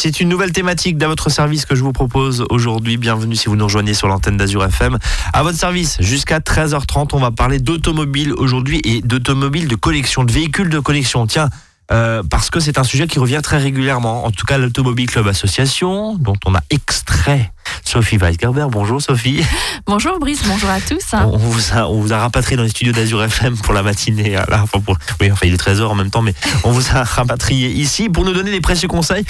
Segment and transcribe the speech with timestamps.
[0.00, 2.96] c'est une nouvelle thématique dans votre service que je vous propose aujourd'hui.
[2.96, 4.96] Bienvenue si vous nous rejoignez sur l'antenne d'Azur FM.
[5.34, 10.32] À votre service, jusqu'à 13h30, on va parler d'automobile aujourd'hui et d'automobile de collection, de
[10.32, 11.26] véhicules de collection.
[11.26, 11.50] Tiens,
[11.92, 14.24] euh, parce que c'est un sujet qui revient très régulièrement.
[14.24, 17.52] En tout cas, l'Automobile Club Association, dont on a extrait
[17.84, 18.68] Sophie Weisgerber.
[18.70, 19.44] Bonjour Sophie.
[19.86, 21.12] Bonjour Brice, bonjour à tous.
[21.12, 24.30] On vous a, on vous a rapatrié dans les studios d'Azur FM pour la matinée.
[24.30, 27.04] Là, enfin pour, oui, enfin il est 13h en même temps, mais on vous a
[27.04, 29.24] rapatrié ici pour nous donner des précieux conseils.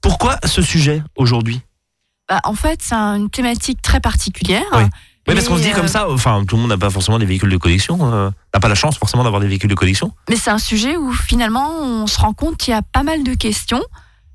[0.00, 1.60] Pourquoi ce sujet aujourd'hui?
[2.28, 4.62] Bah, En fait, c'est une thématique très particulière.
[4.74, 4.82] Oui.
[5.28, 7.18] Oui, parce qu'on se dit comme euh, ça, enfin, tout le monde n'a pas forcément
[7.18, 10.12] des véhicules de collection, euh, n'a pas la chance forcément d'avoir des véhicules de collection.
[10.30, 13.22] Mais c'est un sujet où finalement on se rend compte qu'il y a pas mal
[13.22, 13.82] de questions.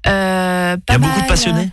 [0.08, 1.70] Euh, Il y a beaucoup de passionnés.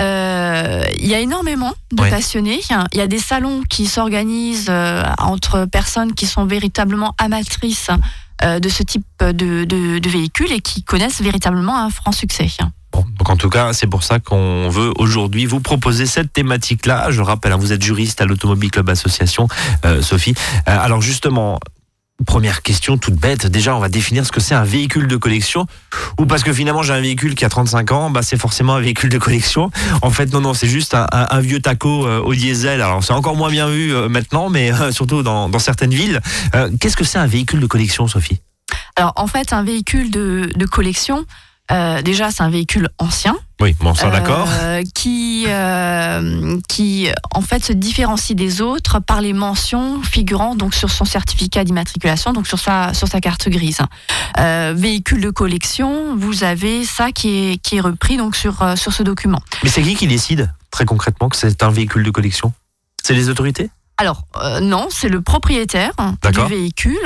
[0.00, 2.60] euh, Il y a énormément de passionnés.
[2.92, 4.70] Il y a des salons qui s'organisent
[5.18, 7.88] entre personnes qui sont véritablement amatrices
[8.42, 9.32] de ce type de,
[9.64, 12.48] de, de véhicules et qui connaissent véritablement un franc succès.
[13.18, 17.10] Donc en tout cas, c'est pour ça qu'on veut aujourd'hui vous proposer cette thématique-là.
[17.10, 19.48] Je rappelle, hein, vous êtes juriste à l'Automobile Club Association,
[19.84, 20.34] euh, Sophie.
[20.68, 21.58] Euh, alors justement,
[22.24, 23.46] première question toute bête.
[23.46, 25.66] Déjà, on va définir ce que c'est un véhicule de collection.
[26.18, 28.80] Ou parce que finalement, j'ai un véhicule qui a 35 ans, bah, c'est forcément un
[28.80, 29.70] véhicule de collection.
[30.02, 32.80] En fait, non, non, c'est juste un, vieux taco euh, au diesel.
[32.80, 36.20] Alors c'est encore moins bien vu maintenant, mais surtout dans, certaines villes.
[36.80, 38.40] Qu'est-ce que c'est un véhicule de collection, Sophie?
[38.96, 41.26] Alors en fait, un véhicule de collection,
[41.72, 43.36] euh, déjà c'est un véhicule ancien.
[43.60, 44.48] Oui, bon, ça d'accord.
[44.60, 50.74] Euh, qui, euh, qui en fait se différencie des autres par les mentions figurant donc
[50.74, 53.78] sur son certificat d'immatriculation, donc sur sa, sur sa carte grise.
[54.38, 58.76] Euh, véhicule de collection, vous avez ça qui est, qui est repris donc sur, euh,
[58.76, 59.40] sur ce document.
[59.64, 62.52] Mais c'est qui qui décide très concrètement que c'est un véhicule de collection?
[63.02, 63.70] C'est les autorités?
[63.98, 65.92] Alors euh, non, c'est le propriétaire
[66.30, 66.98] du véhicule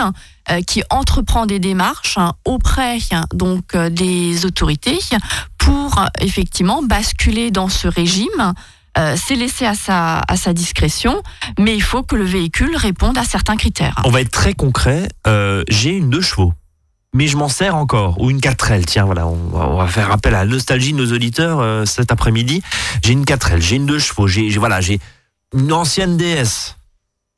[0.50, 2.98] euh, qui entreprend des démarches auprès
[3.32, 4.98] donc euh, des autorités
[5.58, 8.54] pour effectivement basculer dans ce régime.
[9.16, 11.22] C'est laissé à sa, à sa discrétion,
[11.58, 13.94] mais il faut que le véhicule réponde à certains critères.
[14.04, 15.08] On va être très concret.
[15.68, 16.52] J'ai une deux chevaux,
[17.14, 18.20] mais je m'en sers encore.
[18.20, 18.84] Ou une 4L.
[18.84, 21.86] Tiens, voilà, on va, on va faire appel à la nostalgie de nos auditeurs euh,
[21.86, 22.62] cet après-midi.
[23.02, 24.98] J'ai une 4L, j'ai une deux chevaux, j'ai j'ai- voilà, j'ai
[25.54, 26.76] une ancienne DS.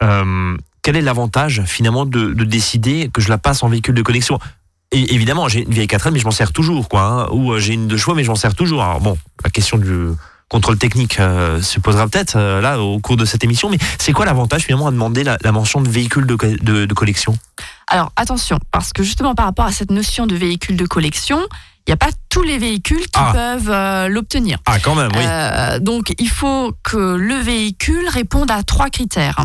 [0.02, 4.02] Euh, quel est l'avantage finalement de, de décider que je la passe en véhicule de
[4.02, 4.38] collection
[4.90, 7.02] Et évidemment, j'ai une vieille 4L, mais je m'en sers toujours, quoi.
[7.02, 7.26] hein.
[7.30, 8.82] Ou euh, j'ai une deux chevaux, mais je m'en sers toujours.
[8.82, 10.08] Alors bon, la question du
[10.48, 13.70] contrôle technique euh, se posera peut-être euh, là au cours de cette émission.
[13.70, 16.84] Mais c'est quoi l'avantage finalement à demander la, la mention de véhicule de, co- de-
[16.84, 17.38] de collection?
[17.88, 21.38] Alors attention, parce que justement par rapport à cette notion de véhicule de collection,
[21.86, 23.30] il n'y a pas tous les véhicules qui Ah.
[23.32, 24.58] peuvent euh, l'obtenir.
[24.66, 29.40] Ah, quand même, Euh, donc, il faut que le véhicule réponde à trois critères.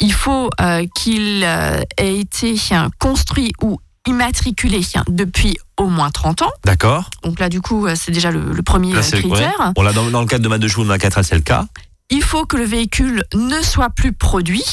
[0.00, 6.42] Il faut euh, qu'il euh, ait été euh, construit ou immatriculé depuis au moins 30
[6.42, 6.50] ans.
[6.64, 7.08] D'accord.
[7.22, 9.72] Donc là, du coup, c'est déjà le, le premier Là, critère.
[9.74, 11.40] Bon, là, dans, dans le cadre de ma deux chevaux, de ma 4L, c'est le
[11.40, 11.66] cas.
[12.10, 14.64] Il faut que le véhicule ne soit plus produit.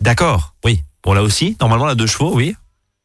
[0.00, 0.82] D'accord, oui.
[1.02, 2.54] Bon, là aussi, normalement, la deux chevaux, oui.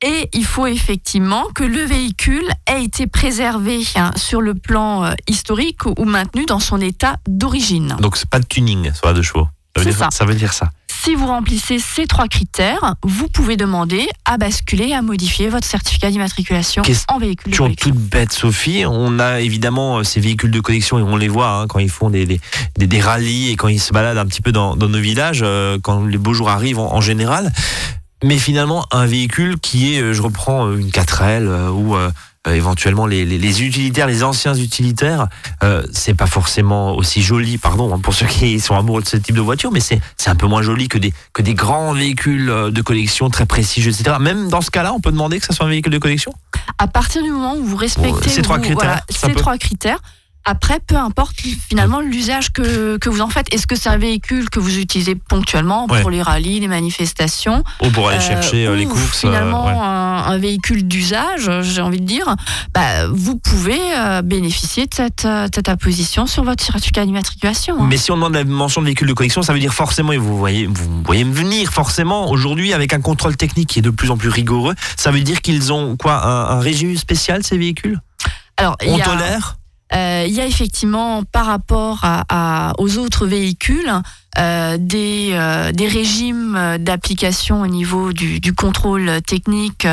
[0.05, 5.13] Et il faut effectivement que le véhicule ait été préservé hein, sur le plan euh,
[5.29, 7.95] historique ou maintenu dans son état d'origine.
[8.01, 9.47] Donc, c'est pas de tuning sur la deux chevaux.
[9.75, 10.25] Ça veut, dire, ça.
[10.25, 10.69] veut dire ça.
[10.87, 16.11] Si vous remplissez ces trois critères, vous pouvez demander à basculer, à modifier votre certificat
[16.11, 17.89] d'immatriculation en véhicule de collection.
[17.91, 18.85] toute bête, Sophie.
[18.85, 21.89] On a évidemment euh, ces véhicules de collection et on les voit hein, quand ils
[21.89, 22.39] font des, des,
[22.77, 25.41] des, des rallyes et quand ils se baladent un petit peu dans, dans nos villages,
[25.43, 27.51] euh, quand les beaux jours arrivent en, en général.
[28.23, 31.97] Mais finalement, un véhicule qui est, euh, je reprends euh, une 4L euh, ou
[32.47, 35.27] euh, éventuellement les, les, les utilitaires, les anciens utilitaires,
[35.63, 39.15] euh, c'est pas forcément aussi joli, pardon, hein, pour ceux qui sont amoureux de ce
[39.15, 41.93] type de voiture, mais c'est c'est un peu moins joli que des, que des grands
[41.93, 44.17] véhicules euh, de collection très prestigieux, etc.
[44.19, 46.33] Même dans ce cas-là, on peut demander que ça soit un véhicule de collection?
[46.77, 49.35] À partir du moment où vous respectez ces trois critères, voilà, ces peut.
[49.35, 49.99] trois critères,
[50.45, 51.35] après, peu importe
[51.69, 53.53] finalement l'usage que, que vous en faites.
[53.53, 56.01] Est-ce que c'est un véhicule que vous utilisez ponctuellement Ouais.
[56.01, 59.23] pour les rallyes, les manifestations Ou pour aller euh, chercher euh, les ou courses.
[59.25, 59.71] euh, Finalement, ouais.
[59.73, 62.35] un, un véhicule d'usage, j'ai envie de dire,
[62.73, 67.75] bah, vous pouvez euh, bénéficier de cette, cette apposition sur votre certificat d'immatriculation.
[67.79, 67.87] hein.
[67.89, 70.17] Mais si on demande la mention de véhicule de collection, ça veut dire forcément, et
[70.17, 73.89] vous voyez, vous voyez me venir forcément aujourd'hui avec un contrôle technique qui est de
[73.89, 74.75] plus en plus rigoureux.
[74.97, 77.99] Ça veut dire qu'ils ont quoi, un, un régime spécial ces véhicules?
[78.57, 79.57] Alors, On a- tolère?
[79.95, 83.91] Euh, il y a effectivement, par rapport à, à- aux autres véhicules,
[84.39, 89.87] euh, des, euh, des régimes d'application au niveau du, du contrôle technique.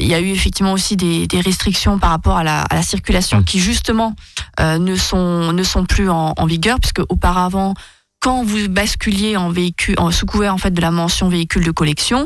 [0.00, 2.82] Il y a eu effectivement aussi des, des restrictions par rapport à la, à la
[2.82, 4.14] circulation qui justement
[4.60, 7.74] ne, sont, ne sont plus en, en vigueur, puisque auparavant,
[8.20, 11.70] quand vous basculiez en véhicule, en, sous couvert en fait de la mention véhicule de
[11.70, 12.24] collection,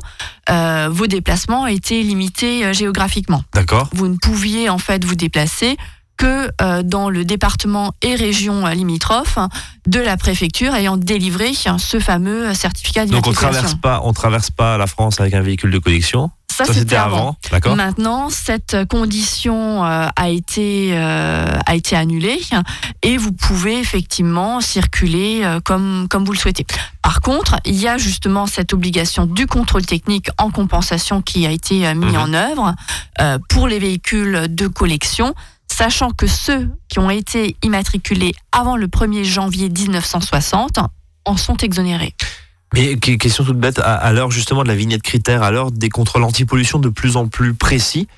[0.49, 3.89] vos déplacements étaient limités géographiquement D'accord.
[3.93, 5.77] vous ne pouviez en fait vous déplacer
[6.19, 9.39] que euh, dans le département et région limitrophes
[9.87, 13.47] de la préfecture ayant délivré ce fameux certificat d'identification.
[13.47, 16.31] Donc on traverse pas, on traverse pas la France avec un véhicule de collection.
[16.67, 17.37] Ça, c'était avant.
[17.53, 17.77] D'accord.
[17.77, 22.41] Maintenant, cette condition euh, a été euh, a été annulée
[23.03, 26.67] et vous pouvez effectivement circuler euh, comme comme vous le souhaitez.
[27.01, 31.53] Par contre, il y a justement cette obligation du contrôle technique en compensation qui a
[31.53, 32.17] été mis mhm.
[32.17, 32.75] en œuvre
[33.49, 35.35] pour les véhicules de collection
[35.79, 40.81] sachant que ceux qui ont été immatriculés avant le 1er janvier 1960
[41.25, 42.15] en sont exonérés.
[42.75, 46.25] Mais question toute bête, à, l'heure justement de la vignette critère, à l'heure des contrôles
[46.25, 48.09] anti-pollution de plus en plus précis,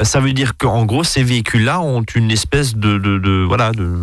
[0.00, 3.96] euh, ça veut dire qu'en gros ces véhicules-là ont une espèce de, voilà de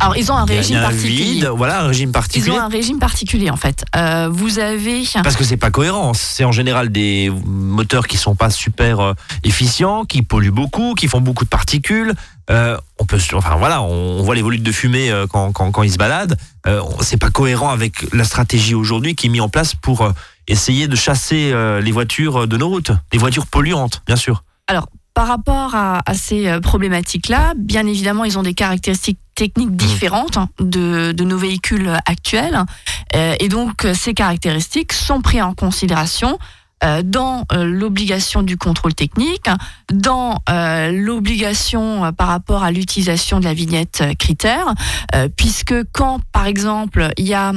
[0.00, 1.46] alors ils ont un régime particulier.
[1.54, 2.54] voilà, un régime particulier.
[2.54, 3.84] Ils ont un régime particulier en fait.
[3.96, 6.14] Euh, vous avez parce que c'est pas cohérent.
[6.14, 9.12] C'est en général des moteurs qui sont pas super euh,
[9.44, 12.14] efficients, qui polluent beaucoup, qui font beaucoup de particules.
[12.50, 15.92] Euh, on peut, enfin voilà, on, voit les volutes de fumée quand, quand, quand ils
[15.92, 16.36] se baladent.
[16.66, 20.10] Euh, c'est pas cohérent avec la stratégie aujourd'hui qui est mise en place pour
[20.48, 24.44] essayer de chasser les voitures de nos routes, les voitures polluantes, bien sûr.
[24.66, 29.76] Alors par rapport à, ces problématiques-là, bien évidemment, ils ont des caractéristiques techniques mmh.
[29.76, 32.64] différentes hein, de, nos véhicules actuels.
[33.14, 36.38] Euh, et donc, ces caractéristiques sont prises en considération
[36.82, 39.46] euh, dans l'obligation du contrôle technique,
[39.92, 44.74] dans l'obligation par rapport à l'utilisation de la vignette critère,
[45.36, 47.52] puisque quand, par exemple, il y a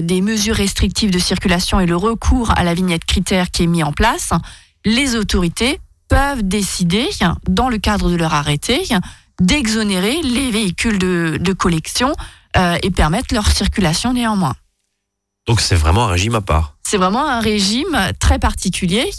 [0.00, 3.82] des mesures restrictives de circulation et le recours à la vignette critère qui est mis
[3.82, 4.32] en place,
[4.84, 5.80] les autorités
[6.12, 7.08] peuvent décider,
[7.48, 8.82] dans le cadre de leur arrêté,
[9.40, 12.12] d'exonérer les véhicules de, collection
[12.56, 14.54] euh, et permettre leur circulation néanmoins.
[15.46, 16.76] Donc c'est vraiment un régime à part.
[16.82, 19.10] C'est vraiment un régime très particulier,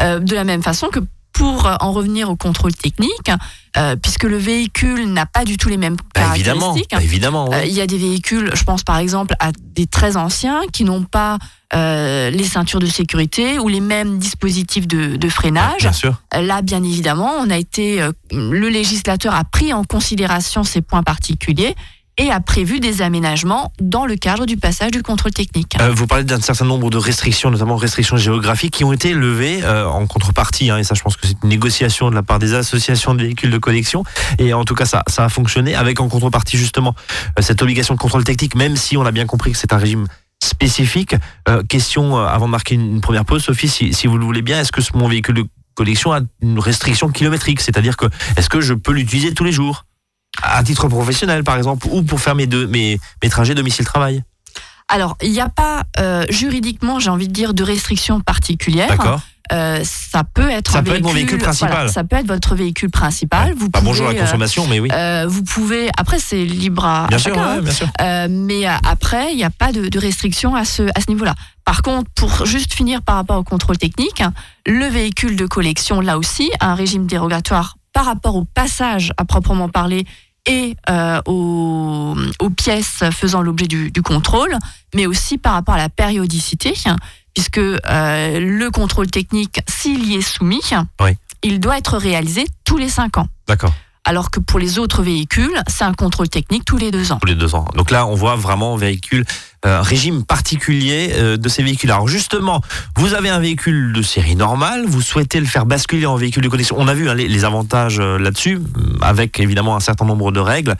[0.00, 1.00] euh, de la même façon que
[1.32, 3.30] pour en revenir au contrôle technique,
[3.76, 6.90] euh, puisque le véhicule n'a pas du tout les mêmes bah, caractéristiques.
[6.92, 10.16] Bah, évidemment, euh, il y a des véhicules, je pense par exemple à des très
[10.16, 11.38] anciens qui n'ont pas
[11.74, 15.80] euh, les ceintures de sécurité ou les mêmes dispositifs de, de freinage.
[15.80, 16.20] bien sûr.
[16.32, 21.74] Là, bien évidemment, on a été, le législateur a pris en considération ces points particuliers
[22.18, 25.76] et a prévu des aménagements dans le cadre du passage du contrôle technique.
[25.80, 29.64] Euh, vous parlez d'un certain nombre de restrictions, notamment restrictions géographiques, qui ont été levées
[29.64, 32.38] euh, en contrepartie, hein, et ça je pense que c'est une négociation de la part
[32.38, 34.04] des associations de véhicules de collection,
[34.38, 36.94] et en tout cas ça, ça a fonctionné, avec en contrepartie justement
[37.38, 39.78] euh, cette obligation de contrôle technique, même si on a bien compris que c'est un
[39.78, 40.06] régime
[40.42, 41.14] spécifique.
[41.68, 44.72] question, avant de marquer une, première pause, Sophie, si, si vous le voulez bien, est-ce
[44.72, 45.44] que mon véhicule de
[45.74, 48.06] collection a une restriction kilométrique, c'est-à-dire que
[48.36, 49.86] est-ce que je peux l'utiliser tous les jours?
[50.42, 54.22] À titre professionnel, par exemple, ou pour faire mes, deux, mes, mes trajets domicile-travail
[54.88, 58.88] Alors, il n'y a pas euh, juridiquement, j'ai envie de dire, de restrictions particulières.
[58.88, 59.20] D'accord.
[59.52, 61.90] Euh, ça peut être ça peut véhicule, être mon véhicule principal.
[61.90, 63.52] ça peut être votre véhicule principal.
[63.54, 64.88] Vous pas bonjour la consommation, mais oui.
[64.90, 65.90] Euh, vous pouvez.
[65.98, 67.86] Après, c'est libre à, bien sûr, bien sûr.
[68.30, 71.34] mais après, il n'y a pas de, de restriction à ce, à ce niveau-là.
[71.66, 74.22] Par contre, pour juste finir par rapport au contrôle technique,
[74.66, 79.24] le véhicule de collection, là aussi, a un régime dérogatoire par rapport au passage à
[79.24, 80.04] proprement parler
[80.46, 82.14] et euh, aux,
[82.56, 84.56] pièces faisant l'objet du, contrôle,
[84.94, 86.74] mais aussi par rapport à la périodicité,
[87.34, 87.80] puisque euh,
[88.40, 90.62] le contrôle technique, s'il y est soumis,
[91.42, 93.28] il doit être réalisé tous les cinq ans.
[93.48, 93.72] D'accord
[94.04, 97.18] alors que pour les autres véhicules, c'est un contrôle technique tous les deux ans.
[97.20, 97.66] Tous les deux ans.
[97.74, 99.24] Donc là, on voit vraiment véhicule,
[99.64, 101.90] euh, régime particulier euh, de ces véhicules.
[101.90, 102.60] Alors justement,
[102.96, 106.48] vous avez un véhicule de série normale, vous souhaitez le faire basculer en véhicule de
[106.48, 106.76] collection.
[106.78, 108.60] On a vu hein, les, avantages euh, là-dessus,
[109.00, 110.76] avec évidemment un certain nombre de règles.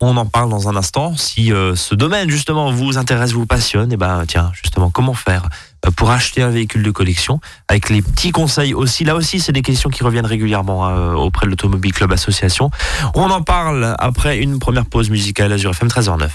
[0.00, 1.16] On en parle dans un instant.
[1.16, 5.48] Si ce domaine justement vous intéresse, vous passionne, et eh ben tiens justement comment faire
[5.96, 9.04] pour acheter un véhicule de collection avec les petits conseils aussi.
[9.04, 12.70] Là aussi, c'est des questions qui reviennent régulièrement hein, auprès de l'Automobile Club Association.
[13.14, 16.28] On en parle après une première pause musicale Azure FM 13h09.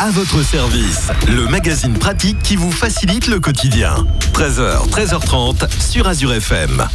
[0.00, 4.06] À votre service, le magazine pratique qui vous facilite le quotidien.
[4.32, 6.86] 13h, 13h30 sur Azure FM.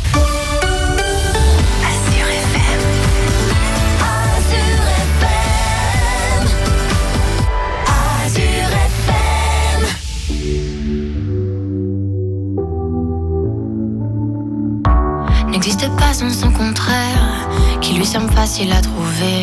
[18.44, 19.40] Facile à trouver.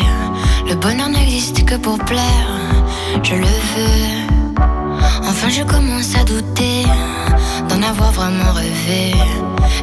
[0.69, 2.49] Le bonheur n'existe que pour plaire,
[3.23, 4.05] je le veux.
[5.29, 6.83] Enfin, je commence à douter
[7.67, 9.15] d'en avoir vraiment rêvé.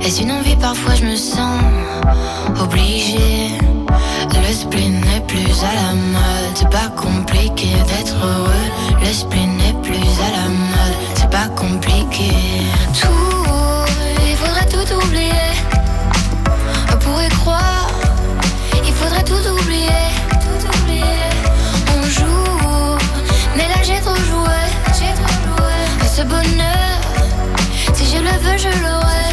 [0.05, 1.59] Est-ce une envie Parfois, je me sens
[2.61, 3.59] obligée.
[4.47, 8.67] Le spleen n'est plus à la mode, c'est pas compliqué d'être heureux.
[9.05, 12.31] Le spleen n'est plus à la mode, c'est pas compliqué.
[13.01, 13.89] Tout,
[14.31, 15.49] il faudrait tout oublier.
[17.01, 17.98] Il
[18.99, 20.03] faudrait tout oublier.
[20.43, 21.03] Tout oublier.
[21.97, 22.99] On joue,
[23.57, 24.59] mais là j'ai trop joué.
[24.99, 25.77] J'ai trop joué.
[26.05, 26.99] Et ce bonheur,
[27.95, 29.29] si je le veux, je l'aurai.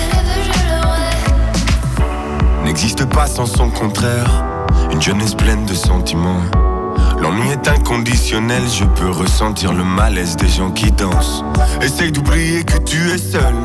[2.63, 4.45] N'existe pas sans son contraire.
[4.91, 6.41] Une jeunesse pleine de sentiments.
[7.19, 11.43] L'ennui est inconditionnel, je peux ressentir le malaise des gens qui dansent.
[11.81, 13.55] Essaye d'oublier que tu es seul,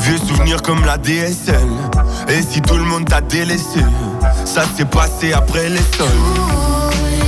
[0.00, 1.68] vieux souvenirs comme la DSL.
[2.28, 3.80] Et si tout le monde t'a délaissé,
[4.46, 5.80] ça s'est passé après les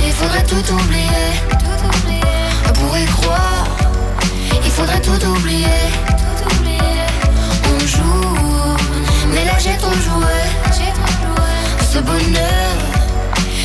[0.05, 1.29] il faudrait tout oublier,
[2.73, 3.67] pour y croire.
[4.65, 5.65] Il faudrait tout oublier,
[7.65, 8.75] On joue,
[9.33, 10.47] mais là j'ai ton jouet.
[11.91, 12.75] Ce bonheur,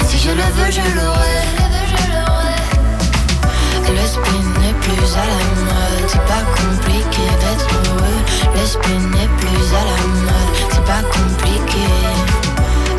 [0.08, 1.40] si je le veux, je l'aurai.
[3.88, 8.20] Le spin n'est plus à la mode, c'est pas compliqué d'être heureux.
[8.54, 12.43] Le spin n'est plus à la mode, c'est pas compliqué.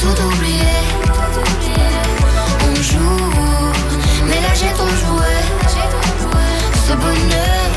[0.00, 0.80] Tout oublier.
[2.66, 3.32] On joue,
[4.26, 5.44] mais là j'ai ton jouet.
[6.86, 7.70] Ce bonheur,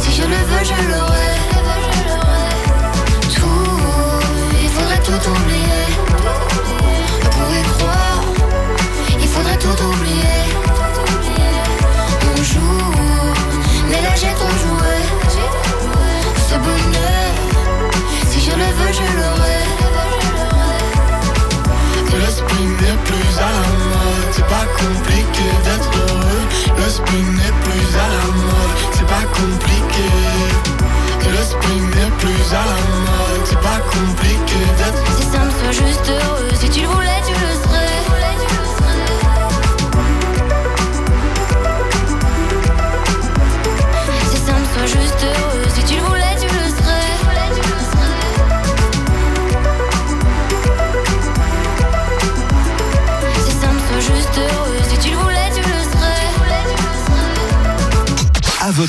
[0.00, 1.34] si je le veux, je l'aurai.
[3.34, 4.20] Tout,
[4.62, 6.03] il faudrait tout oublier.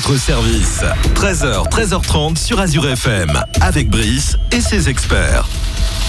[0.06, 0.84] Votre service,
[1.14, 5.48] 13h, 13h30 sur Azure FM, avec Brice et ses experts.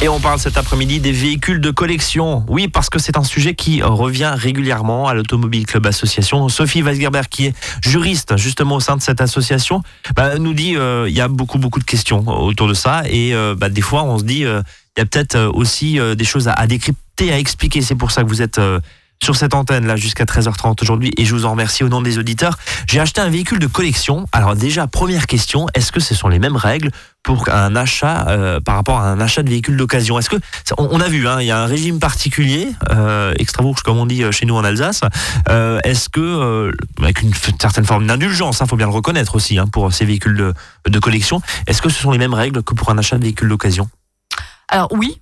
[0.03, 2.45] Et on parle cet après-midi des véhicules de collection.
[2.47, 6.47] Oui, parce que c'est un sujet qui revient régulièrement à l'Automobile Club Association.
[6.49, 9.81] Sophie Weisgerber, qui est juriste justement au sein de cette association,
[10.15, 13.33] bah, nous dit euh, il y a beaucoup beaucoup de questions autour de ça et
[13.33, 14.61] euh, bah, des fois on se dit euh,
[14.95, 17.81] il y a peut-être aussi des choses à, à, décrypter, à expliquer.
[17.81, 18.59] C'est pour ça que vous êtes
[19.21, 22.17] sur cette antenne là jusqu'à 13h30 aujourd'hui et je vous en remercie au nom des
[22.17, 22.57] auditeurs.
[22.87, 24.25] J'ai acheté un véhicule de collection.
[24.31, 26.91] Alors déjà première question, est-ce que ce sont les mêmes règles
[27.23, 30.17] pour un achat euh, par rapport à un achat de véhicule d'occasion?
[30.19, 30.37] Est-ce que
[30.77, 34.23] on, a vu hein, il y a un régime particulier euh, extra-bourge comme on dit
[34.23, 35.01] euh, chez nous en Alsace.
[35.49, 39.35] Euh, est-ce que euh, avec une certaine forme d'indulgence, il hein, faut bien le reconnaître
[39.35, 40.53] aussi hein, pour ces véhicules de,
[40.87, 43.49] de collection, est-ce que ce sont les mêmes règles que pour un achat de véhicule
[43.49, 43.89] d'occasion?
[44.69, 45.21] Alors oui,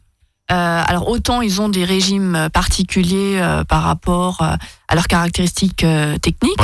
[0.51, 4.55] euh, alors autant ils ont des régimes particuliers euh, par rapport euh,
[4.87, 5.85] à leurs caractéristiques
[6.21, 6.59] techniques,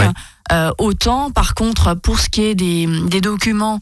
[0.78, 3.80] autant par contre pour ce qui est des, des documents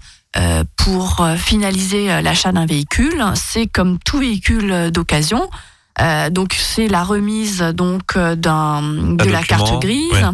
[0.77, 5.49] pour finaliser l'achat d'un véhicule, c'est comme tout véhicule d'occasion.
[6.01, 10.25] Euh, donc c'est la remise donc euh, d'un de la carte grise,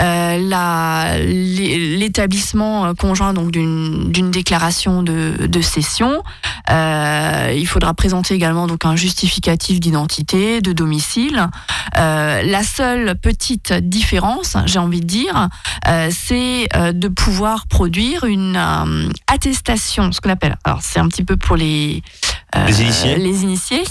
[0.00, 1.18] euh,
[1.98, 6.22] l'établissement conjoint donc d'une déclaration de, de cession.
[6.68, 11.48] il faudra présenter également donc un justificatif d'identité, de domicile.
[11.94, 15.48] la seule petite différence, j'ai envie de dire,
[16.10, 18.58] c'est de pouvoir produire une
[19.26, 20.56] attestation, ce qu'on appelle.
[20.64, 22.02] Alors c'est un petit peu pour les
[22.66, 23.16] les initiés.
[23.16, 23.82] Les initiés.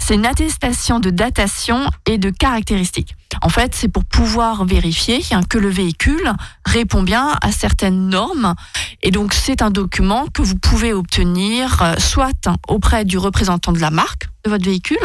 [0.00, 3.14] C'est une attestation de datation et de caractéristiques.
[3.42, 6.32] En fait, c'est pour pouvoir vérifier que le véhicule
[6.64, 8.54] répond bien à certaines normes.
[9.02, 13.80] Et donc, c'est un document que vous pouvez obtenir euh, soit auprès du représentant de
[13.80, 14.98] la marque de votre véhicule,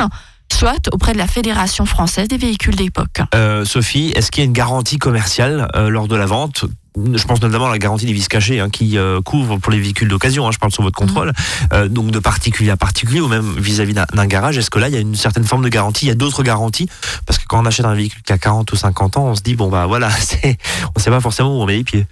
[0.52, 3.22] soit auprès de la Fédération française des véhicules d'époque.
[3.36, 7.24] Euh, Sophie, est-ce qu'il y a une garantie commerciale euh, lors de la vente je
[7.26, 10.08] pense notamment à la garantie des vis cachés hein, qui euh, couvre pour les véhicules
[10.08, 11.34] d'occasion, hein, je parle sur votre contrôle,
[11.72, 11.88] mmh.
[11.88, 14.58] donc de particulier à particulier ou même vis-à-vis d'un garage.
[14.58, 16.06] Est-ce que là, il y a une certaine forme de garantie?
[16.06, 16.90] Il y a d'autres garanties?
[17.26, 19.42] Parce que quand on achète un véhicule qui a 40 ou 50 ans, on se
[19.42, 20.10] dit, bon, bah voilà,
[20.44, 20.48] on
[20.96, 22.06] ne sait pas forcément où on met les pieds.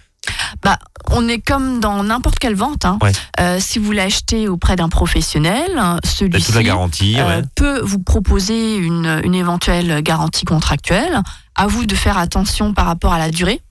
[0.64, 0.78] Bah,
[1.12, 2.86] on est comme dans n'importe quelle vente.
[2.86, 3.00] Hein.
[3.40, 6.52] Euh, si vous l'achetez auprès d'un professionnel, celui-ci
[7.20, 11.22] euh, peut vous proposer une, une, éventuelle garantie contractuelle.
[11.56, 13.62] À vous de faire attention par rapport à la durée,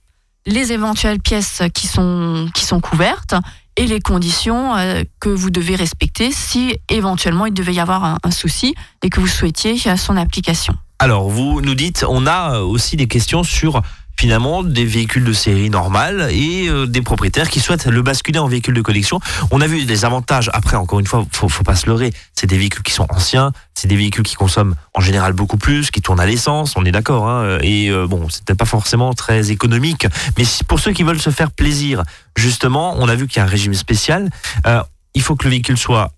[0.47, 3.35] les éventuelles pièces qui sont, qui sont couvertes
[3.75, 8.31] et les conditions euh, que vous devez respecter si éventuellement il devait y avoir un,
[8.31, 8.73] souci
[9.03, 10.73] et que vous souhaitiez euh, son application.
[10.99, 13.83] Alors, vous nous dites, on a euh, aussi des questions sur
[14.19, 18.47] finalement des véhicules de série normales et euh, des propriétaires qui souhaitent le basculer en
[18.47, 19.19] véhicule de collection.
[19.51, 20.49] On a vu les avantages.
[20.53, 22.11] Après, encore une fois, faut, faut pas se leurrer.
[22.33, 25.91] C'est des véhicules qui sont anciens, c'est des véhicules qui consomment en général beaucoup plus,
[25.91, 26.73] qui tournent à l'essence.
[26.75, 27.27] On est d'accord.
[27.29, 30.07] Hein, et euh, bon, c'était pas forcément très économique.
[30.37, 32.03] Mais pour ceux qui veulent se faire plaisir,
[32.35, 34.29] justement, on a vu qu'il y a un régime spécial.
[34.65, 34.81] Euh,
[35.13, 36.11] il faut que le véhicule soit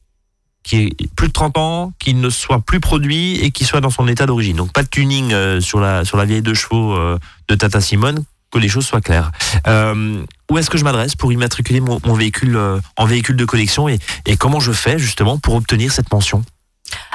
[0.64, 3.90] qui ait plus de 30 ans, qu'il ne soit plus produit et qui soit dans
[3.90, 4.58] son état d'origine.
[4.58, 7.82] Donc pas de tuning euh, sur la sur la vieille deux chevaux euh, de Tata
[7.82, 9.32] Simone, que les choses soient claires.
[9.68, 13.46] Euh, où est-ce que je m'adresse pour immatriculer mon, mon véhicule euh, en véhicule de
[13.46, 16.44] collection et, et comment je fais justement pour obtenir cette mention?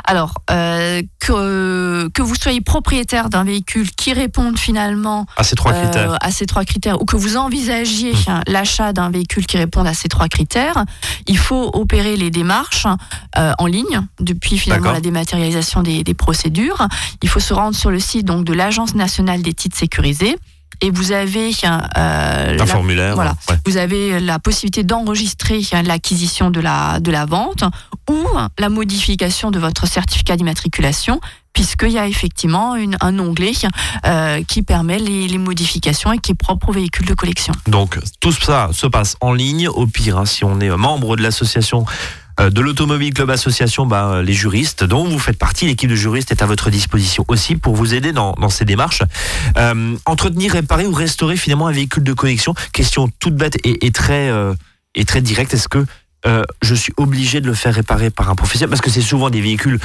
[0.04, 5.72] Alors, euh, que, que vous soyez propriétaire d'un véhicule qui réponde finalement à ces trois
[5.72, 8.30] euh, critères à ces trois critères ou que vous envisagiez Mmh.
[8.30, 10.84] hein, l'achat d'un véhicule qui réponde à ces trois critères,
[11.26, 12.86] il faut opérer les démarches
[13.38, 16.86] euh, en ligne depuis finalement la dématérialisation des, des procédures.
[17.22, 20.36] Il faut se rendre sur le site donc de l'Agence nationale des titres sécurisés
[20.80, 21.68] et vous avez euh,
[22.52, 23.14] un la- formulaire.
[23.14, 23.34] voilà.
[23.50, 23.56] ouais.
[23.66, 27.64] vous avez la possibilité d'enregistrer hein, l'acquisition de la, de la vente
[28.10, 28.18] ou
[28.58, 31.20] la modification de votre certificat d'immatriculation,
[31.52, 33.52] puisqu'il y a effectivement une- un onglet
[34.06, 37.54] euh, qui permet les, les modifications et qui est propre aux véhicules de collection.
[37.66, 39.68] Donc tout ça se passe en ligne.
[39.68, 41.84] Au pire, hein, si on est membre de l'association
[42.40, 46.30] de l'Automobile Club Association, bah, euh, les juristes dont vous faites partie, l'équipe de juristes
[46.30, 49.02] est à votre disposition aussi pour vous aider dans, ces démarches.
[49.56, 53.90] Euh, entretenir, réparer ou restaurer finalement un véhicule de collection, question toute bête et, et
[53.90, 54.54] très, euh,
[54.94, 55.54] et très directe.
[55.54, 55.84] Est-ce que
[56.26, 58.70] euh, je suis obligé de le faire réparer par un professionnel?
[58.70, 59.78] Parce que c'est souvent des véhicules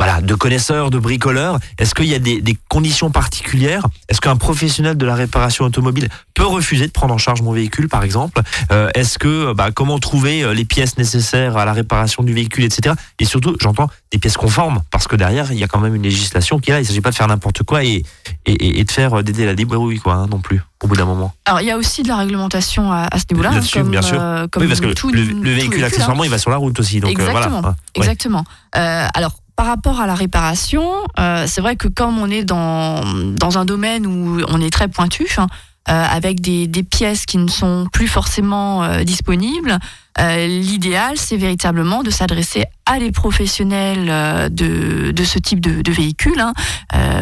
[0.00, 1.58] voilà, de connaisseurs, de bricoleurs.
[1.76, 3.84] Est-ce qu'il y a des, des conditions particulières?
[4.08, 7.86] Est-ce qu'un professionnel de la réparation automobile peut refuser de prendre en charge mon véhicule,
[7.86, 8.40] par exemple?
[8.72, 12.64] Euh, Est-ce que bah, comment trouver euh, les pièces nécessaires à la réparation du véhicule,
[12.64, 12.94] etc.
[13.18, 16.02] Et surtout, j'entends des pièces conformes, parce que derrière, il y a quand même une
[16.02, 16.78] législation qui est là.
[16.80, 18.02] Il ne s'agit pas de faire n'importe quoi et,
[18.46, 20.96] et, et- et de faire euh, d'aider la débrouille, quoi, hein, non plus, au bout
[20.96, 21.34] d'un moment.
[21.44, 24.00] Alors il y a aussi de la réglementation à, à ce niveau-là, hein, comme, bien
[24.00, 24.16] sûr.
[24.18, 25.20] euh, comme oui, parce que tout- le,
[25.52, 25.88] véhicule, hein.
[25.88, 27.00] accessoirement, il va sur la route aussi.
[27.00, 27.60] Donc, euh, Exactement.
[27.60, 27.76] voilà.
[27.94, 28.44] Exactement.
[28.76, 33.02] Euh, alors, par rapport à la réparation, euh, c'est vrai que comme on est dans,
[33.34, 35.48] dans un domaine où on est très pointu, hein,
[35.90, 39.78] euh, avec des, pièces qui ne sont plus forcément euh, disponibles,
[40.18, 46.54] l'idéal, c'est véritablement de s'adresser à des professionnels de, de ce type de, véhicule, hein,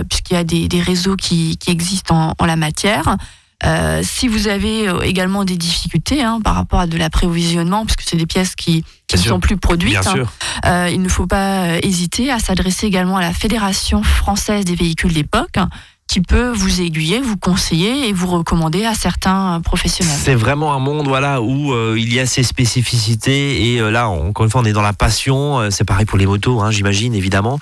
[0.09, 3.17] puisqu'il y a des, réseaux qui, qui existent en, en la matière.
[3.65, 8.03] Euh, si vous avez euh, également des difficultés hein, par rapport à de l'approvisionnement, puisque
[8.03, 9.31] c'est des pièces qui, ne sûr.
[9.31, 10.25] sont plus produites, hein,
[10.65, 15.13] euh, il ne faut pas hésiter à s'adresser également à la Fédération française des véhicules
[15.13, 15.69] d'époque, hein,
[16.09, 20.17] qui peut vous aiguiller, vous conseiller et vous recommander à certains professionnels.
[20.19, 24.09] C'est vraiment un monde voilà où euh, il y a ses spécificités et euh, là
[24.09, 25.61] encore une fois on est dans la passion.
[25.61, 27.61] Euh, c'est pareil pour les motos, hein, j'imagine évidemment.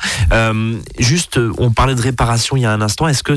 [0.99, 3.09] Juste, on parlait de réparation il y a un instant.
[3.09, 3.35] Est-ce que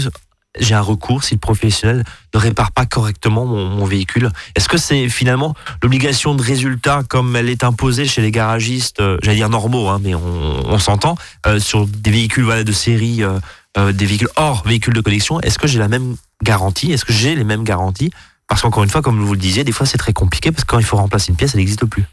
[0.60, 5.10] j'ai un recours si le professionnel ne répare pas correctement mon, véhicule Est-ce que c'est
[5.10, 9.88] finalement l'obligation de résultat comme elle est imposée chez les garagistes, euh, j'allais dire normaux,
[9.88, 11.16] hein, mais on, s'entend
[11.48, 15.42] euh, sur des véhicules de série, euh, des véhicules hors véhicules de collection.
[15.42, 18.12] Est-ce que j'ai la même garantie Est-ce que j'ai les mêmes garanties?
[18.48, 20.70] Parce qu'encore une fois, comme vous le disiez, des fois c'est très compliqué parce que
[20.70, 22.06] quand il faut remplacer une pièce, elle n'existe plus.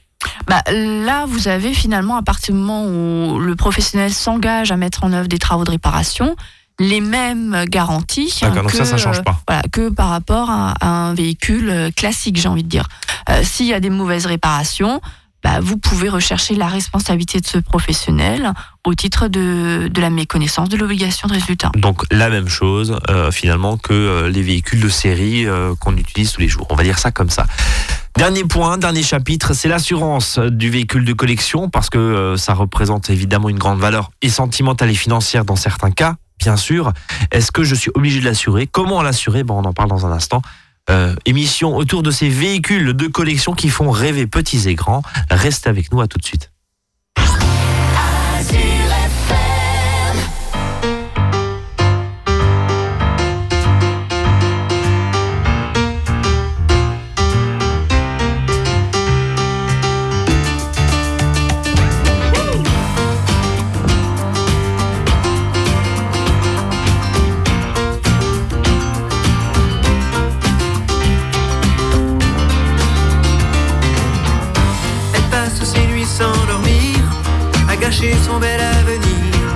[0.47, 5.05] Bah, là, vous avez finalement, à partir du moment où le professionnel s'engage à mettre
[5.05, 6.37] en œuvre des travaux de réparation,
[6.79, 9.41] les mêmes garanties D'accord, donc que, ça, ça change euh, pas.
[9.49, 12.87] voilà, que par rapport à, à un véhicule euh, classique, j'ai envie de dire.
[13.31, 15.01] Euh, S'il y a des mauvaises réparations,
[15.43, 18.53] bah, vous pouvez rechercher la responsabilité de ce professionnel
[18.85, 21.71] au titre de, de la méconnaissance de l'obligation de résultat.
[21.77, 25.47] Donc la même chose euh, finalement que les véhicules de série
[25.81, 26.67] qu'on utilise tous les jours.
[26.71, 27.47] On va dire ça comme ça.
[28.17, 33.49] Dernier point, dernier chapitre, c'est l'assurance du véhicule de collection parce que ça représente évidemment
[33.49, 36.93] une grande valeur et sentimentale et financière dans certains cas, bien sûr.
[37.31, 38.67] Est-ce que je suis obligé de l'assurer?
[38.67, 39.43] Comment l'assurer?
[39.45, 40.43] Bon, On en parle dans un instant.
[40.89, 45.03] Euh, émission autour de ces véhicules de collection qui font rêver petits et grands.
[45.31, 46.53] Restez avec nous, à tout de suite.
[77.87, 79.47] Gâcher son bel avenir,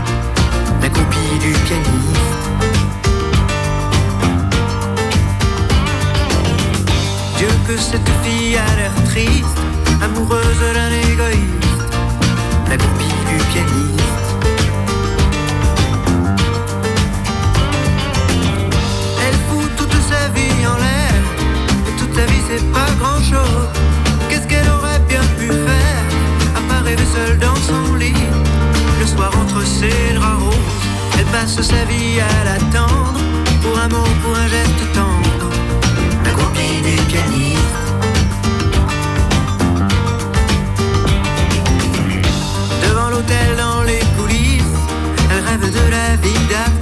[0.81, 2.37] la copie du pianiste.
[7.39, 9.59] Dieu que cette fille a l'air triste,
[10.01, 11.93] amoureuse d'un égoïste,
[12.69, 14.29] la copie du pianiste.
[19.27, 21.21] Elle fout toute sa vie en l'air,
[21.89, 23.71] et toute sa vie c'est pas grand chose.
[24.29, 26.05] Qu'est-ce qu'elle aurait bien pu faire,
[26.59, 27.80] à part rêver seule dans son
[29.61, 30.55] entre ses draps roses.
[31.19, 33.21] Elle passe sa vie à l'attendre,
[33.63, 35.51] pour un mot, pour un geste tendre,
[36.25, 37.59] la copie du pianiste.
[42.83, 44.63] Devant l'hôtel, dans les coulisses,
[45.31, 46.80] elle rêve de la vie d'artiste,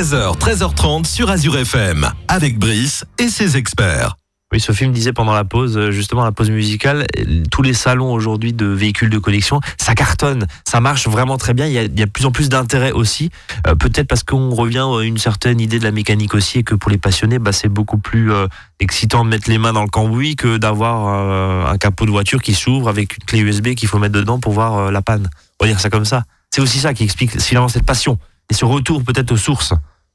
[0.00, 2.10] 13h, 13h30 sur Azure FM.
[2.26, 4.16] Avec Brice et ses experts.
[4.50, 7.06] Oui, Sophie me disait pendant la pause, euh, justement la pause musicale,
[7.50, 11.66] tous les salons aujourd'hui de véhicules de collection, ça cartonne, ça marche vraiment très bien.
[11.66, 13.28] Il y a, de plus en plus d'intérêt aussi,
[13.66, 16.74] Euh, peut-être parce qu'on revient à une certaine idée de la mécanique aussi et que
[16.74, 18.46] pour les passionnés, bah, c'est beaucoup plus euh,
[18.78, 22.54] excitant de mettre les mains dans le cambouis que d'avoir un capot de voiture qui
[22.54, 25.28] s'ouvre avec une clé USB qu'il faut mettre dedans pour voir la panne.
[25.60, 26.24] On va dire ça comme ça.
[26.50, 28.18] C'est aussi ça qui explique finalement cette passion
[28.50, 29.74] et ce retour peut-être aux sources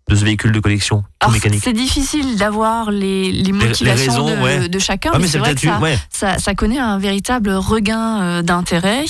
[0.09, 1.61] de ce véhicule de collection tout mécanique.
[1.63, 4.69] c'est difficile d'avoir les, les motivations raisons, de, ouais.
[4.69, 5.97] de chacun, Ah, mais, mais c'est vrai que ça, ouais.
[6.11, 9.05] ça, ça connaît un véritable regain euh, d'intérêt.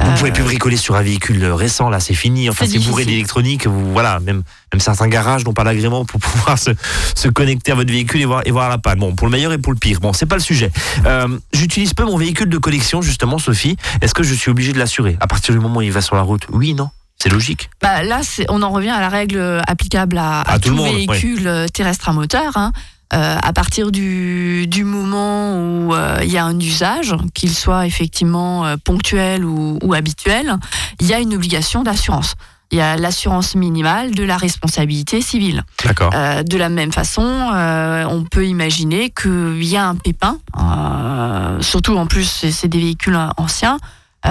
[0.00, 2.48] Vous ne Euh, pouvez plus bricoler sur un véhicule récent, là, c'est fini.
[2.48, 3.66] Enfin, C'est bourré d'électronique.
[3.66, 6.70] Voilà, même, même certains garages n'ont pas l'agrément pour pouvoir se,
[7.14, 8.98] se connecter à votre véhicule et voir, et voir la panne.
[9.00, 10.00] Bon, pour le meilleur et pour le pire.
[10.00, 10.70] Bon, c'est pas le sujet.
[11.04, 13.76] Euh, J'utilise peu mon véhicule de collection, justement, Sophie.
[14.00, 15.16] Est-ce que je suis obligé de l'assurer?
[15.20, 16.88] À partir du moment où il va sur la route Oui, non?
[17.18, 17.70] C'est logique.
[17.80, 20.94] Bah, là, on en revient à la règle applicable à, À à tout tout, monde,
[20.94, 22.52] véhicule euh, terrestre à moteur.
[22.56, 22.72] hein.
[23.14, 27.86] Euh, à partir du, du moment où euh, il y a un usage, qu'il soit
[27.86, 30.56] effectivement euh, ponctuel ou, ou habituel,
[30.98, 32.34] il y a une obligation d'assurance.
[32.70, 35.62] il y a l'assurance minimale de la responsabilité civile.
[35.84, 36.10] D'accord.
[36.14, 37.22] Euh, de la même façon,
[37.54, 42.78] euh, on peut imaginer qu'il y a un pépin, euh, surtout en plus c'est des
[42.80, 43.76] véhicules anciens.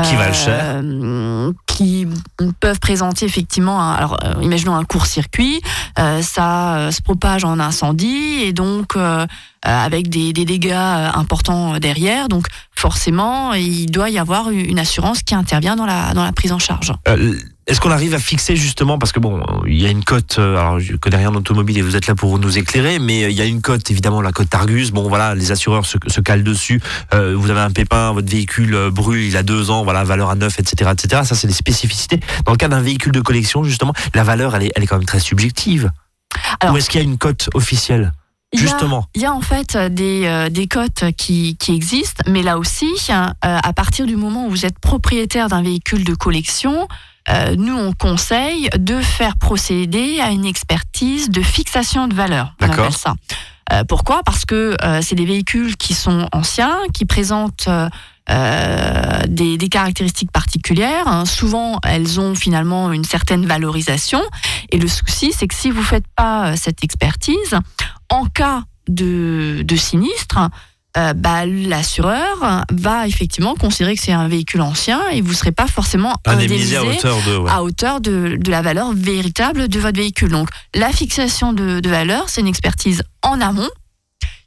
[0.04, 0.63] Qui valent cher.
[0.84, 2.08] euh, qui
[2.62, 5.62] peuvent présenter effectivement, un- alors euh, imaginons un court-circuit,
[5.99, 8.95] euh, ça se propage en incendie et donc
[9.63, 10.71] avec des, des dégâts
[11.13, 16.13] importants derrière, donc forcément il doit y avoir une une assurance qui intervient dans la
[16.13, 16.93] dans la prise en charge.
[17.67, 20.38] Est-ce qu'on arrive à fixer justement parce que bon, il y a une cote.
[20.39, 23.30] euh, Alors, je connais rien d'automobile et vous êtes là pour nous éclairer, mais euh,
[23.30, 24.91] il y a une cote évidemment, la cote Argus.
[24.91, 26.82] Bon, voilà, les assureurs se, se calent dessus.
[27.13, 30.36] Euh, vous avez un pépin, votre véhicule brûle, il a deux ans, voilà, valeur à
[30.36, 31.21] neuf, etc., etc.
[31.24, 32.19] Ça, c'est les spécificités.
[32.45, 34.97] Dans le cas d'un véhicule de collection, justement, la valeur, elle est, elle est quand
[34.97, 35.91] même très subjective.
[36.60, 38.12] Alors- Ou est-ce qu'il y a une cote officielle?
[38.54, 39.06] Il y a- Justement.
[39.15, 42.89] Il y a en fait des, euh, des cotes qui, qui existent, mais là aussi,
[43.10, 46.88] euh, à partir du moment où vous êtes propriétaire d'un véhicule de collection,
[47.32, 52.54] euh, nous on conseille de faire procéder à une expertise de fixation de valeur.
[52.62, 52.86] On D'accord.
[52.86, 53.13] appelle ça.
[53.72, 54.22] Euh, pourquoi?
[54.26, 57.70] Parce que euh, c'est des véhicules qui sont anciens, qui présentent
[58.30, 61.08] euh, des, des caractéristiques particulières.
[61.08, 61.26] hein.
[61.26, 64.22] Souvent, elles ont finalement une certaine valorisation.
[64.72, 67.56] Et le souci, c'est que si vous faites pas euh, cette expertise,
[68.10, 70.50] en cas de, de sinistre,
[70.97, 75.51] euh, bah, l'assureur va effectivement considérer que c'est un véhicule ancien et vous ne serez
[75.54, 77.38] pas forcément Indemnisé indemnisé à hauteur de.
[77.38, 77.51] ouais.
[77.51, 80.32] à hauteur de, de la valeur véritable de votre véhicule.
[80.32, 83.69] Donc la fixation de, de valeur, c'est une expertise en amont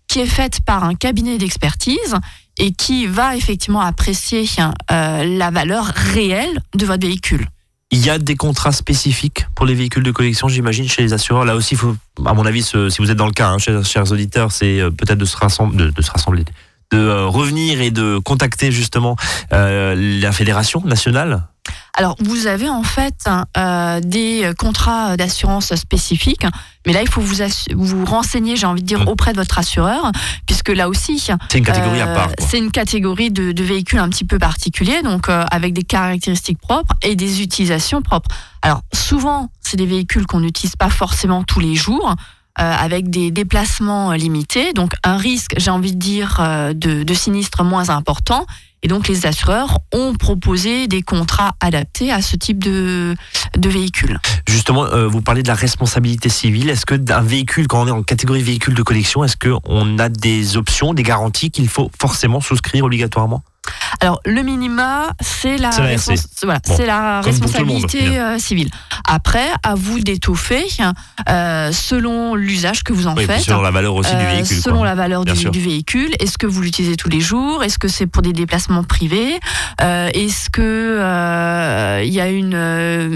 [0.07, 2.14] qui est faite par un cabinet d'expertise
[2.59, 4.44] et qui va effectivement apprécier
[4.92, 7.46] euh, la valeur réelle de votre véhicule.
[7.94, 11.44] Il y a des contrats spécifiques pour les véhicules de collection, j'imagine, chez les assureurs.
[11.44, 11.94] Là aussi, faut,
[12.26, 15.16] à mon avis, si vous êtes dans le cas, hein, chers, auditeurs, c'est euh, peut-être
[15.16, 16.44] de se rassembler, de, de se rassembler,
[16.90, 19.14] de euh, revenir et de contacter justement
[19.52, 21.44] euh, la fédération nationale.
[21.96, 26.44] Alors, vous avez en fait euh, des contrats d'assurance spécifiques,
[26.87, 27.37] mais là, il faut vous,
[27.77, 29.09] vous renseigner, j'ai envie de dire, Mm.
[29.09, 30.11] auprès de votre assureur,
[30.46, 32.31] puisque là aussi, C'est une catégorie à euh, part.
[32.38, 36.59] c'est une catégorie de, de véhicules un petit peu particulier, donc euh, avec des caractéristiques
[36.59, 38.31] propres et des utilisations propres.
[38.62, 42.14] Alors, souvent, c'est des véhicules qu'on n'utilise pas forcément tous les jours.
[42.57, 46.38] avec des déplacements limités, donc un risque, j'ai envie de dire,
[46.72, 48.46] de, de sinistre moins important.
[48.85, 53.16] Et donc les assureurs ont proposé des contrats adaptés à ce type de,
[53.57, 54.20] véhicule.
[54.47, 56.68] Justement, euh, vous parlez de la responsabilité civile.
[56.68, 60.11] Est-ce que d'un véhicule, quand on est en catégorie véhicule de collection, est-ce qu'on a
[60.11, 63.42] des options, des garanties qu'il faut forcément souscrire obligatoirement?
[64.00, 68.68] Alors le minima, c'est la, respons- voilà, Bon, la monde, responsabilité euh, civile.
[69.07, 70.66] Après, à vous d'étoffer
[71.29, 73.40] euh, selon l'usage que vous en Oui, faites.
[73.42, 74.57] selon la valeur aussi du Euh, véhicule.
[74.61, 74.87] selon quoi.
[74.87, 77.62] la valeur du, véhicule, est-ce que vous l'utilisez tous les jours?
[77.62, 79.38] Est-ce que c'est pour des déplacements privés?
[79.81, 82.55] Euh, Est-ce que il y a une,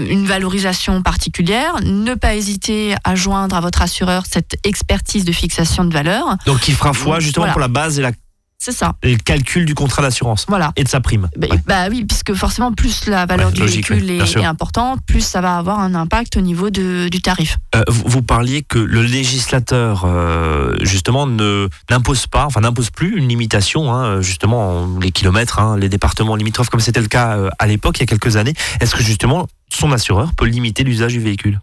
[0.09, 1.75] une valorisation particulière?
[1.83, 6.35] Ne pas hésiter à joindre à votre assureur cette expertise de fixation de valeur.
[6.45, 7.53] Donc, il fera foi justement Voilà.
[7.53, 8.11] pour la base et, la-
[8.61, 8.93] C'est ça.
[9.03, 10.73] et le calcul du contrat d'assurance Voilà.
[10.75, 11.29] et de sa prime.
[11.37, 11.59] Bah, Ouais.
[11.65, 15.21] bah oui, puisque forcément, plus la valeur Ouais, du logique, véhicule oui, est, importante, plus
[15.21, 17.57] ça va avoir un impact au niveau de, du tarif.
[17.73, 23.15] Euh, vous, vous parliez que le législateur, euh, justement, ne n'impose pas, enfin n'impose plus
[23.17, 27.37] une limitation, hein, justement, en- les kilomètres, hein, les départements limitrophes, comme c'était le cas
[27.37, 28.53] euh, à l'époque, il y a quelques années.
[28.81, 31.61] Est-ce que justement, son assureur peut limiter l'usage du véhicule?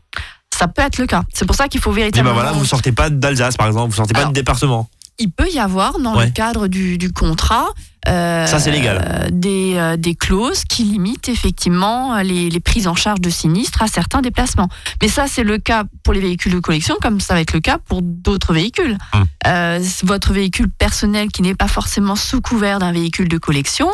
[0.54, 1.22] Ça peut être le cas.
[1.34, 2.32] C'est pour ça qu'il faut Et ben véritablement.
[2.34, 4.88] voilà, vous sortez pas d'Alsace, par exemple, vous sortez pas Alors, de département.
[5.18, 6.26] Il peut y avoir dans Ouais.
[6.26, 7.68] le cadre du, du contrat
[8.06, 9.02] euh, Ça, c'est légal.
[9.02, 13.82] euh, des, euh, des clauses qui limitent effectivement les, les prises en charge de sinistres
[13.82, 14.68] à certains déplacements.
[15.02, 17.60] Mais ça, c'est le cas pour les véhicules de collection, comme ça va être le
[17.60, 18.96] cas pour d'autres véhicules.
[19.14, 19.24] Hum.
[19.46, 23.88] Euh, votre véhicule personnel qui n'est pas forcément sous couvert d'un véhicule de collection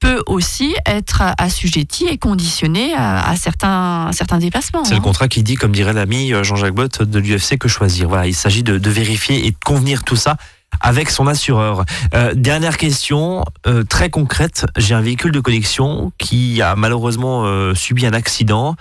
[0.00, 4.84] peut aussi être assujetti et conditionné à, à certains, à certains déplacements.
[4.84, 5.02] C'est le hein.
[5.02, 8.08] contrat qui dit, comme dirait l'ami Jean-Jacques Bott de l'UFC, que choisir.
[8.08, 10.36] Voilà, il s'agit de, de vérifier et de convenir tout ça
[10.80, 11.84] avec son assureur.
[12.14, 14.66] Euh, dernière question, euh, très concrète.
[14.76, 18.76] J'ai un véhicule de collection qui a malheureusement euh, subi un accident.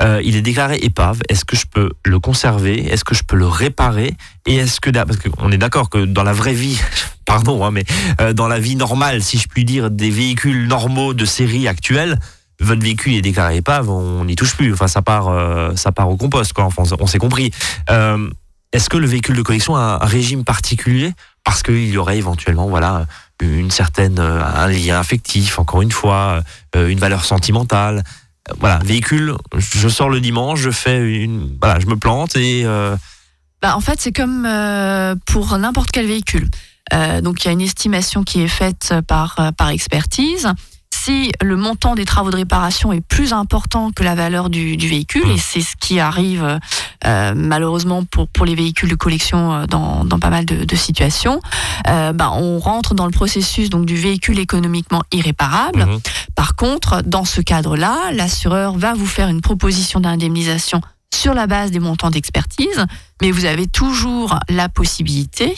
[0.00, 1.20] Il est déclaré épave.
[1.30, 2.92] Est-ce que je peux le conserver?
[2.92, 4.14] Est-ce que je peux le réparer?
[4.44, 6.78] Et est-ce que parce qu'on est d'accord que dans la vraie vie,
[7.24, 7.84] pardon, hein, mais
[8.34, 12.18] dans la vie normale, si je puis dire, des véhicules normaux de série actuelle,
[12.60, 14.74] votre véhicule est déclaré épave, on n'y touche plus.
[14.74, 15.32] Enfin, ça part,
[15.76, 16.64] ça part au compost, quoi.
[16.64, 17.52] Enfin, on s'est compris.
[18.74, 21.12] Est-ce que le véhicule de collection a un régime particulier?
[21.44, 23.06] Parce qu'il y aurait éventuellement, voilà,
[23.40, 26.42] une certaine, euh, un lien affectif, encore une fois,
[26.74, 28.02] euh, une valeur sentimentale.
[28.50, 32.64] Euh, Voilà, véhicule, je sors le dimanche, je fais une, voilà, je me plante et
[33.62, 34.42] Bah, en fait, c'est comme
[35.24, 36.50] pour n'importe quel véhicule.
[37.22, 40.48] Donc, il y a une estimation qui est faite par, par expertise.
[41.04, 44.88] Si le montant des travaux de réparation est plus important que la valeur du, du
[44.88, 46.58] véhicule, et c'est ce qui arrive
[47.06, 50.76] euh, malheureusement pour, pour les véhicules de collection euh, dans, dans pas mal de, de
[50.76, 51.40] situations,
[51.88, 55.84] euh, ben, on rentre dans le processus donc du véhicule économiquement irréparable.
[55.84, 56.00] Mhm.
[56.34, 60.80] Par contre, dans ce cadre-là, l'assureur va vous faire une proposition d'indemnisation
[61.14, 62.86] sur la base des montants d'expertise,
[63.20, 65.54] mais vous avez toujours la possibilité,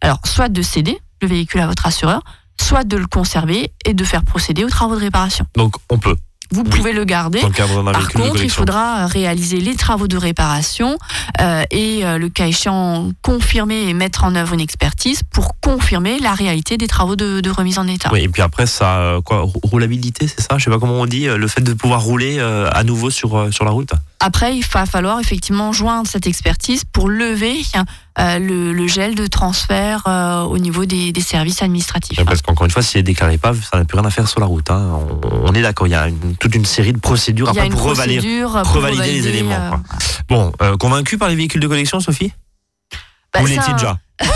[0.00, 2.22] alors soit de céder le véhicule à votre assureur,
[2.60, 5.46] soit de le conserver et de faire procéder aux travaux de réparation.
[5.56, 6.16] Donc on peut,
[6.52, 6.70] Vous Oui.
[6.70, 7.40] pouvez le garder.
[7.40, 10.96] dans le cadre d'un Par contre, il faudra euh, réaliser les travaux de réparation
[11.40, 16.20] euh, et euh, le cas échéant confirmer et mettre en œuvre une expertise pour confirmer
[16.20, 18.10] la réalité des travaux de, de remise en état.
[18.12, 20.56] Oui, et puis après, ça, quoi, rou- roulabilité, c'est ça?
[20.56, 23.52] Je sais pas comment on dit, le fait de pouvoir rouler euh, à nouveau sur,
[23.52, 23.90] sur la route.
[24.20, 27.80] Après, il va falloir effectivement joindre cette expertise pour lever euh,
[28.16, 32.24] le, le gel de transfert euh, au niveau des, des services administratifs.
[32.24, 34.40] Parce qu'encore une fois, si c'est déclaré pas, ça n'a plus rien à faire sur
[34.40, 34.70] la route.
[34.70, 35.00] hein.
[35.24, 37.82] On, on est d'accord, il y a une- toute une série de procédures après pour
[37.82, 38.18] revalider.
[38.20, 39.80] procédure pour revalider les éléments, euh, quoi.
[40.28, 42.32] Bon, euh, convaincu par les véhicules de collection, Sophie?
[43.34, 43.98] Bah, Vous l'étiez déjà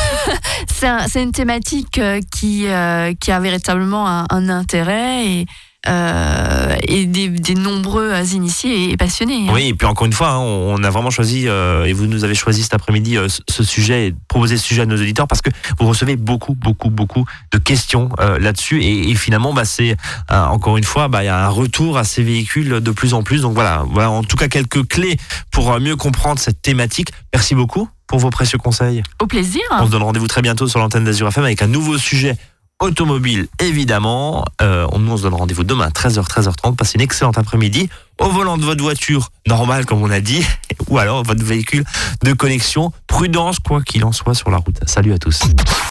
[0.71, 5.47] C'est un- c'est une thématique euh, qui, euh, qui a véritablement un, un intérêt et,
[5.89, 9.47] euh, et des, des nombreux initiés et passionnés.
[9.49, 9.53] hein.
[9.55, 12.25] Oui, et puis encore une fois, hein, on a vraiment choisi, euh, et vous nous
[12.25, 15.43] avez choisi cet après-midi euh, ce- sujet, et proposé ce sujet à nos auditeurs parce
[15.43, 18.83] que vous recevez beaucoup, beaucoup, beaucoup de questions là-dessus.
[18.83, 19.97] Et, et finalement, bah, c'est
[20.29, 23.23] encore une fois, bah, il y a un retour à ces véhicules de plus en
[23.23, 23.43] plus.
[23.43, 25.17] Donc voilà, voilà en tout cas quelques clés
[25.51, 27.11] pour mieux comprendre cette thématique.
[27.33, 29.03] Merci beaucoup pour vos précieux conseils.
[29.21, 29.61] Au plaisir.
[29.79, 32.37] On se donne rendez-vous très bientôt sur l'antenne d'Azur FM avec un nouveau sujet
[32.81, 34.45] automobile, évidemment.
[34.61, 36.77] Euh, on, nous, on se donne rendez-vous demain à 13h, 13h30.
[36.77, 37.89] Passez une excellente après-midi
[38.19, 40.45] au volant de votre voiture normale, comme on a dit,
[40.89, 41.85] ou alors votre véhicule
[42.23, 42.93] de connexion.
[43.07, 44.81] Prudence, quoi qu'il en soit sur la route.
[44.87, 45.41] Salut à tous.